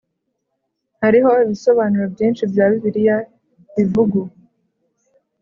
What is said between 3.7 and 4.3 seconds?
bivugu